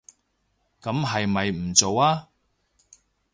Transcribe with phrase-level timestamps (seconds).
[0.81, 2.25] 噉係咪唔做吖